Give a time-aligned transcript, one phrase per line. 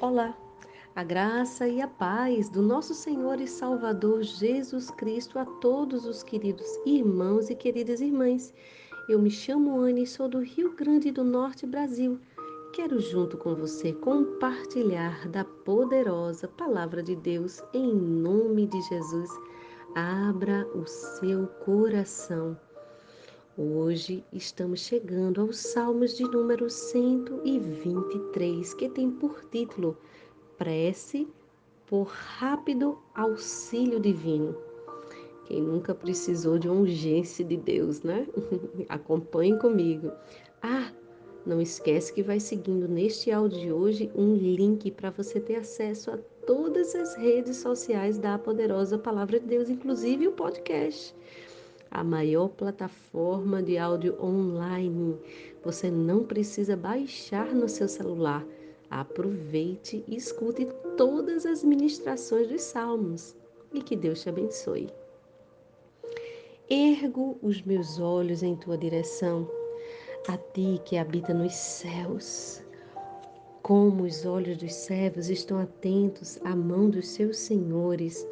[0.00, 0.34] Olá,
[0.96, 6.22] a graça e a paz do nosso Senhor e Salvador Jesus Cristo a todos os
[6.22, 8.54] queridos irmãos e queridas irmãs.
[9.10, 12.18] Eu me chamo Anne e sou do Rio Grande do Norte, Brasil.
[12.72, 19.28] Quero, junto com você, compartilhar da poderosa Palavra de Deus em nome de Jesus.
[19.94, 22.56] Abra o seu coração.
[23.58, 29.98] Hoje estamos chegando aos Salmos de número 123, que tem por título
[30.56, 31.26] Prece
[31.84, 34.56] por rápido auxílio divino.
[35.46, 38.24] Quem nunca precisou de uma urgência de Deus, né?
[38.88, 40.12] Acompanhe comigo.
[40.62, 40.92] Ah,
[41.44, 46.12] não esquece que vai seguindo neste áudio de hoje um link para você ter acesso
[46.12, 51.16] a todas as redes sociais da poderosa Palavra de Deus, inclusive o podcast
[51.90, 55.18] a maior plataforma de áudio online.
[55.64, 58.46] Você não precisa baixar no seu celular.
[58.88, 63.36] Aproveite e escute todas as ministrações dos Salmos
[63.72, 64.88] e que Deus te abençoe.
[66.68, 69.48] Ergo os meus olhos em tua direção,
[70.28, 72.62] a ti que habita nos céus.
[73.62, 78.26] Como os olhos dos servos estão atentos à mão dos seus senhores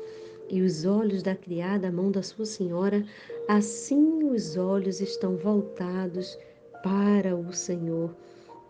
[0.48, 3.05] e os olhos da criada à mão da sua senhora,
[3.48, 6.38] assim os olhos estão voltados
[6.84, 8.14] para o Senhor,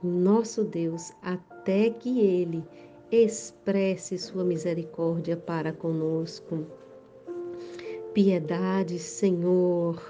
[0.01, 2.65] nosso Deus, até que ele
[3.11, 6.65] expresse sua misericórdia para conosco.
[8.15, 10.01] Piedade, Senhor,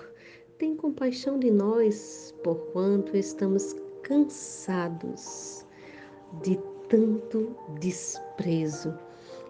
[0.58, 5.64] tem compaixão de nós, porquanto estamos cansados
[6.42, 8.94] de tanto desprezo.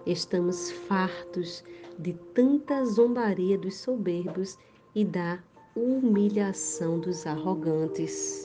[0.07, 1.65] Estamos fartos
[1.99, 4.57] de tanta zombaria dos soberbos
[4.95, 5.39] e da
[5.77, 8.45] humilhação dos arrogantes.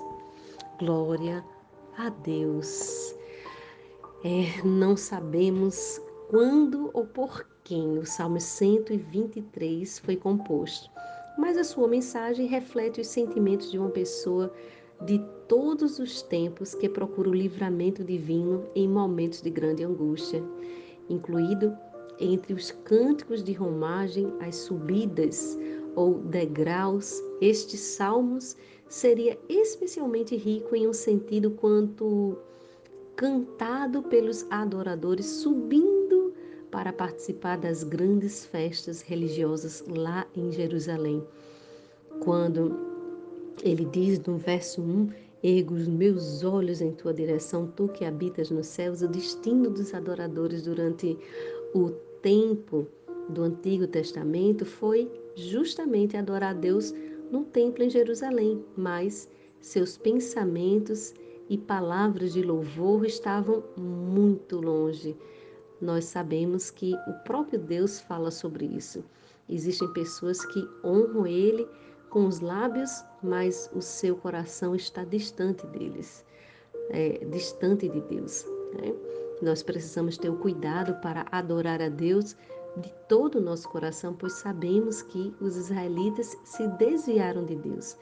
[0.79, 1.43] Glória
[1.97, 3.15] a Deus.
[4.23, 10.89] É, não sabemos quando ou por quem o Salmo 123 foi composto,
[11.37, 14.53] mas a sua mensagem reflete os sentimentos de uma pessoa
[15.05, 20.43] de todos os tempos que procura o livramento divino em momentos de grande angústia,
[21.09, 21.75] incluído
[22.19, 25.57] entre os cânticos de romagem, as subidas
[25.95, 28.55] ou degraus, estes salmos
[28.87, 32.37] seria especialmente rico em um sentido quanto
[33.15, 36.33] cantado pelos adoradores subindo
[36.71, 41.23] para participar das grandes festas religiosas lá em Jerusalém.
[42.19, 42.75] Quando
[43.63, 45.09] ele diz no verso 1:
[45.43, 49.93] Ergo os meus olhos em tua direção, tu que habitas nos céus, o destino dos
[49.93, 51.17] adoradores durante
[51.75, 51.89] o
[52.21, 52.87] tempo
[53.29, 56.93] do Antigo Testamento foi justamente adorar a Deus
[57.31, 59.29] no templo em Jerusalém, mas
[59.59, 61.13] seus pensamentos
[61.49, 65.17] e palavras de louvor estavam muito longe.
[65.81, 69.03] Nós sabemos que o próprio Deus fala sobre isso.
[69.49, 71.67] Existem pessoas que honram Ele
[72.09, 76.23] com os lábios, mas o seu coração está distante deles,
[76.89, 78.45] é, distante de Deus.
[78.75, 78.93] Né?
[79.41, 82.35] Nós precisamos ter o cuidado para adorar a Deus
[82.77, 87.97] de todo o nosso coração, pois sabemos que os israelitas se desviaram de Deus.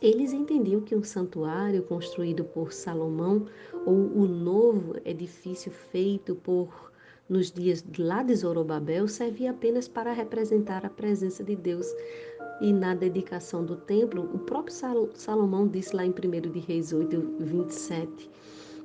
[0.00, 3.46] Eles entendiam que um santuário construído por Salomão
[3.84, 6.88] ou o novo edifício feito por
[7.28, 11.86] nos dias lá de Zorobabel servia apenas para representar a presença de Deus.
[12.60, 14.74] E na dedicação do templo, o próprio
[15.14, 18.30] Salomão disse lá em 1 de Reis 8, 27,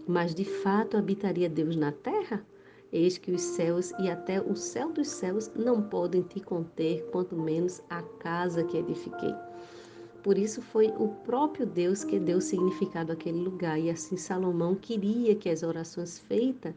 [0.07, 2.45] mas de fato habitaria Deus na terra?
[2.93, 7.35] Eis que os céus e até o céu dos céus não podem te conter, quanto
[7.35, 9.33] menos a casa que edifiquei.
[10.21, 15.35] Por isso foi o próprio Deus que deu significado àquele lugar, e assim Salomão queria
[15.35, 16.75] que as orações feitas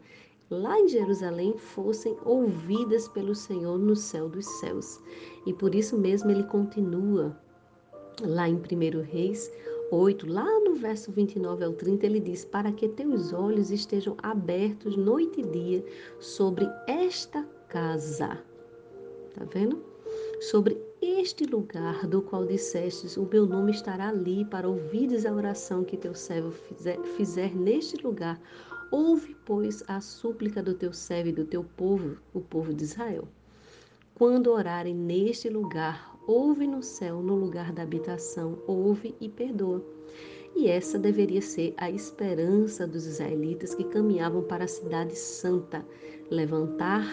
[0.49, 4.99] lá em Jerusalém fossem ouvidas pelo Senhor no céu dos céus.
[5.45, 7.37] E por isso mesmo ele continua
[8.21, 9.51] lá em 1 Reis
[9.89, 14.97] 8, lá no verso 29 ao 30, ele diz: Para que teus olhos estejam abertos
[14.97, 15.85] noite e dia
[16.19, 18.43] sobre esta casa.
[19.33, 19.81] Tá vendo?
[20.41, 25.85] Sobre este lugar do qual dissestes: O meu nome estará ali para ouvires a oração
[25.85, 28.41] que teu servo fizer, fizer neste lugar.
[28.91, 33.27] Ouve, pois, a súplica do teu servo e do teu povo, o povo de Israel.
[34.17, 39.85] Quando orarem neste lugar, ouve no céu, no lugar da habitação, ouve e perdoa.
[40.55, 45.85] E essa deveria ser a esperança dos israelitas que caminhavam para a cidade santa,
[46.31, 47.05] levantar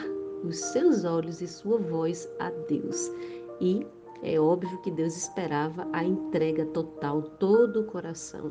[0.42, 3.12] os seus olhos e sua voz a Deus.
[3.60, 3.86] E
[4.22, 8.50] é óbvio que Deus esperava a entrega total, todo o coração.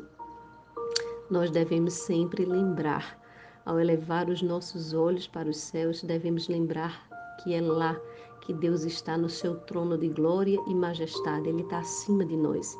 [1.28, 3.20] Nós devemos sempre lembrar
[3.66, 7.08] Ao elevar os nossos olhos para os céus, devemos lembrar
[7.42, 7.98] que é lá
[8.44, 12.78] que Deus está no seu trono de glória e majestade, Ele está acima de nós.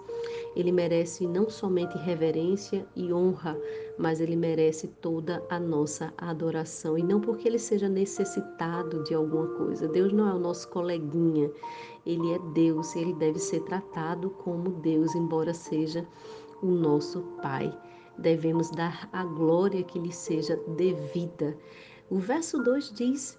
[0.54, 3.58] Ele merece não somente reverência e honra,
[3.98, 6.96] mas ele merece toda a nossa adoração.
[6.96, 9.88] E não porque ele seja necessitado de alguma coisa.
[9.88, 11.50] Deus não é o nosso coleguinha,
[12.06, 16.06] ele é Deus, ele deve ser tratado como Deus, embora seja
[16.62, 17.76] o nosso Pai.
[18.18, 21.56] Devemos dar a glória que lhe seja devida.
[22.08, 23.38] O verso 2 diz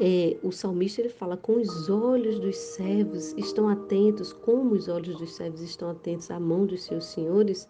[0.00, 5.16] é, o salmista ele fala: com os olhos dos servos estão atentos, como os olhos
[5.18, 7.68] dos servos estão atentos à mão dos seus senhores,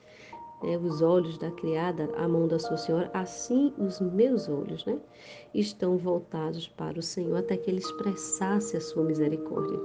[0.63, 4.99] é, os olhos da criada à mão da sua senhora, assim os meus olhos né,
[5.55, 9.79] estão voltados para o Senhor, até que ele expressasse a sua misericórdia.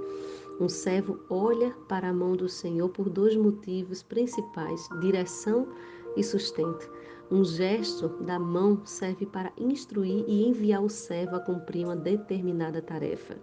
[0.60, 5.68] Um servo olha para a mão do Senhor por dois motivos principais: direção
[6.16, 6.92] e sustento.
[7.32, 12.82] Um gesto da mão serve para instruir e enviar o servo a cumprir uma determinada
[12.82, 13.36] tarefa.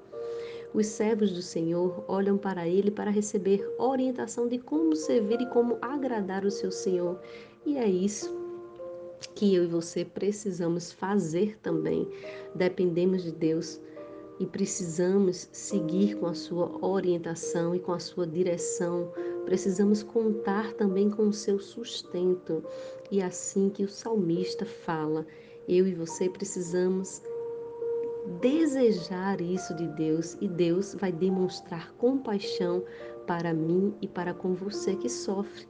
[0.72, 5.78] Os servos do Senhor olham para ele para receber orientação de como servir e como
[5.82, 7.18] agradar o seu Senhor.
[7.66, 8.38] E é isso
[9.34, 12.08] que eu e você precisamos fazer também.
[12.54, 13.80] Dependemos de Deus
[14.38, 19.12] e precisamos seguir com a sua orientação e com a sua direção
[19.44, 22.64] precisamos contar também com o seu sustento.
[23.10, 25.26] E é assim que o salmista fala,
[25.69, 27.22] eu e você precisamos
[28.40, 32.84] desejar isso de Deus e Deus vai demonstrar compaixão
[33.26, 35.66] para mim e para com você que sofre.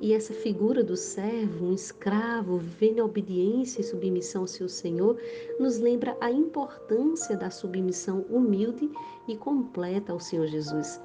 [0.00, 5.16] E essa figura do servo, um escravo, vivendo em obediência e submissão ao seu Senhor,
[5.60, 8.90] nos lembra a importância da submissão humilde
[9.28, 11.00] e completa ao Senhor Jesus.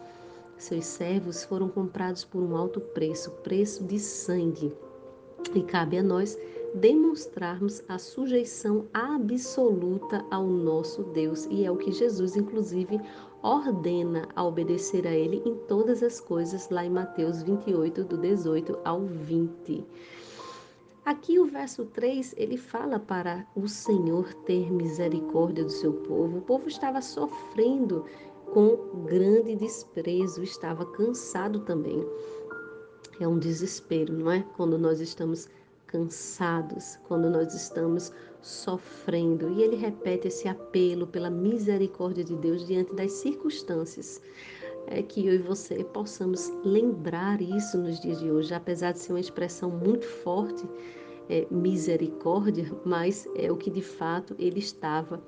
[0.58, 4.74] Seus servos foram comprados por um alto preço, preço de sangue.
[5.54, 6.38] E cabe a nós
[6.74, 11.46] demonstrarmos a sujeição absoluta ao nosso Deus.
[11.50, 13.00] E é o que Jesus, inclusive,
[13.42, 18.80] ordena a obedecer a Ele em todas as coisas, lá em Mateus 28, do 18
[18.84, 19.86] ao 20.
[21.06, 26.40] Aqui o verso 3, ele fala para o Senhor ter misericórdia do seu povo.
[26.40, 28.04] O povo estava sofrendo
[28.58, 32.04] com grande desprezo, estava cansado também.
[33.20, 34.44] É um desespero, não é?
[34.56, 35.48] Quando nós estamos
[35.86, 38.12] cansados, quando nós estamos
[38.42, 39.48] sofrendo.
[39.52, 44.20] E ele repete esse apelo pela misericórdia de Deus diante das circunstâncias.
[44.88, 49.14] É que eu e você possamos lembrar isso nos dias de hoje, apesar de ser
[49.14, 50.68] uma expressão muito forte,
[51.30, 55.22] é, misericórdia, mas é o que de fato ele estava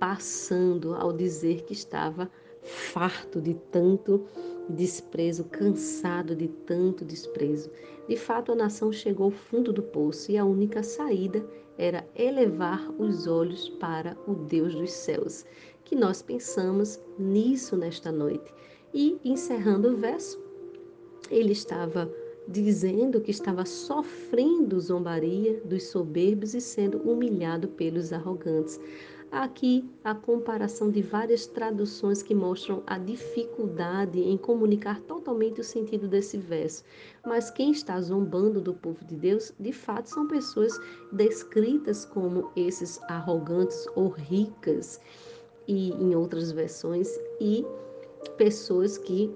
[0.00, 2.30] passando ao dizer que estava
[2.62, 4.24] farto de tanto
[4.68, 7.70] desprezo, cansado de tanto desprezo.
[8.08, 11.44] De fato, a nação chegou ao fundo do poço e a única saída
[11.78, 15.44] era elevar os olhos para o Deus dos céus.
[15.84, 18.52] Que nós pensamos nisso nesta noite.
[18.94, 20.40] E encerrando o verso,
[21.30, 22.10] ele estava
[22.46, 28.80] dizendo que estava sofrendo zombaria dos soberbos e sendo humilhado pelos arrogantes.
[29.32, 36.06] Aqui a comparação de várias traduções que mostram a dificuldade em comunicar totalmente o sentido
[36.06, 36.84] desse verso.
[37.24, 40.78] Mas quem está zombando do povo de Deus, de fato, são pessoas
[41.10, 45.00] descritas como esses arrogantes ou ricas,
[45.66, 47.08] e em outras versões,
[47.40, 47.64] e
[48.36, 49.34] pessoas que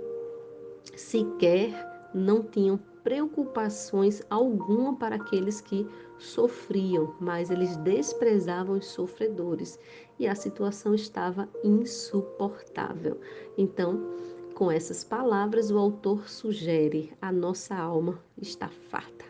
[0.94, 5.88] sequer não tinham preocupações alguma para aqueles que
[6.18, 9.78] sofriam, mas eles desprezavam os sofredores
[10.18, 13.20] e a situação estava insuportável.
[13.56, 14.14] Então,
[14.54, 19.24] com essas palavras, o autor sugere: a nossa alma está farta.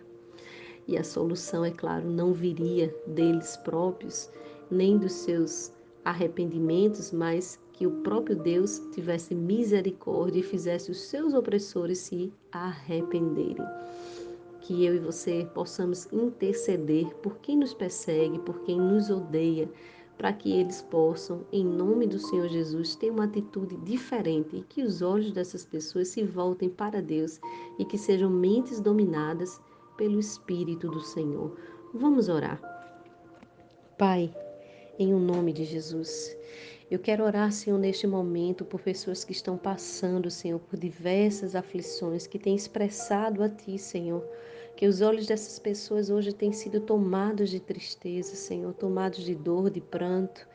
[0.86, 4.30] E a solução, é claro, não viria deles próprios,
[4.70, 5.72] nem dos seus
[6.04, 13.66] arrependimentos, mas que o próprio Deus tivesse misericórdia e fizesse os seus opressores se arrependerem.
[14.60, 19.70] Que eu e você possamos interceder por quem nos persegue, por quem nos odeia,
[20.18, 24.82] para que eles possam, em nome do Senhor Jesus, ter uma atitude diferente e que
[24.82, 27.38] os olhos dessas pessoas se voltem para Deus
[27.78, 29.60] e que sejam mentes dominadas
[29.96, 31.54] pelo Espírito do Senhor.
[31.92, 32.60] Vamos orar.
[33.98, 34.34] Pai,
[34.98, 36.36] em o nome de Jesus.
[36.90, 42.26] Eu quero orar, Senhor, neste momento por pessoas que estão passando, Senhor, por diversas aflições,
[42.26, 44.24] que têm expressado a Ti, Senhor,
[44.76, 49.68] que os olhos dessas pessoas hoje têm sido tomados de tristeza, Senhor, tomados de dor,
[49.68, 50.46] de pranto.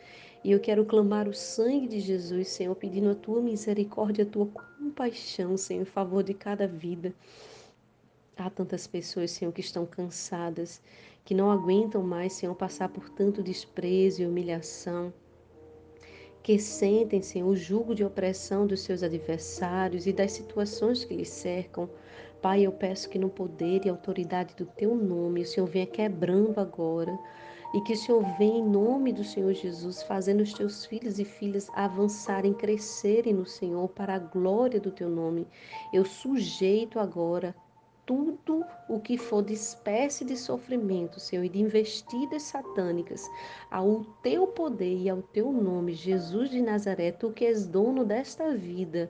[0.43, 4.47] E eu quero clamar o sangue de Jesus, Senhor, pedindo a Tua misericórdia, a Tua
[4.47, 7.13] compaixão, Senhor, em favor de cada vida.
[8.37, 10.81] Há tantas pessoas, Senhor, que estão cansadas,
[11.23, 15.13] que não aguentam mais, Senhor, passar por tanto desprezo e humilhação
[16.43, 21.29] que sentem, Senhor, o jugo de opressão dos seus adversários e das situações que lhes
[21.29, 21.89] cercam.
[22.41, 26.59] Pai, eu peço que no poder e autoridade do Teu nome, o Senhor venha quebrando
[26.59, 27.17] agora
[27.75, 31.25] e que o Senhor venha em nome do Senhor Jesus, fazendo os Teus filhos e
[31.25, 35.47] filhas avançarem, crescerem no Senhor para a glória do Teu nome.
[35.93, 37.55] Eu sujeito agora
[38.11, 43.25] tudo o que for de espécie de sofrimento, Senhor, e de investidas satânicas,
[43.71, 48.53] ao teu poder e ao teu nome, Jesus de Nazaré, tu que és dono desta
[48.53, 49.09] vida.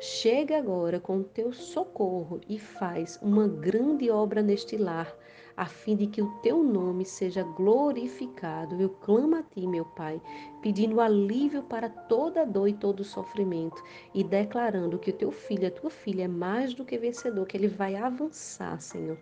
[0.00, 5.14] Chega agora com o teu socorro e faz uma grande obra neste lar,
[5.56, 8.80] a fim de que o teu nome seja glorificado.
[8.80, 10.20] Eu clamo a ti, meu Pai,
[10.62, 13.82] pedindo alívio para toda dor e todo sofrimento
[14.14, 17.56] e declarando que o teu filho, a tua filha é mais do que vencedor, que
[17.56, 19.18] ele vai avançar, Senhor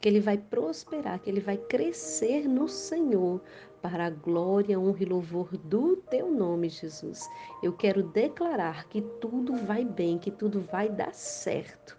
[0.00, 3.40] que ele vai prosperar, que ele vai crescer no Senhor,
[3.84, 7.28] para a glória, honra e louvor do teu nome, Jesus.
[7.62, 11.94] Eu quero declarar que tudo vai bem, que tudo vai dar certo,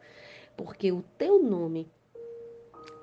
[0.58, 1.88] porque o teu nome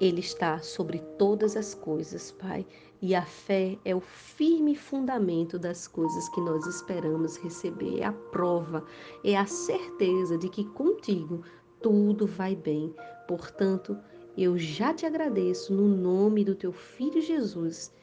[0.02, 2.66] ele está sobre todas as coisas, Pai,
[3.00, 8.12] e a fé é o firme fundamento das coisas que nós esperamos receber, é a
[8.12, 8.84] prova,
[9.22, 11.44] é a certeza de que contigo
[11.80, 12.92] tudo vai bem.
[13.28, 13.96] Portanto,
[14.36, 17.94] eu já te agradeço no nome do teu filho Jesus.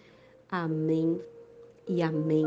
[0.49, 1.21] Amém
[1.85, 2.45] e amém.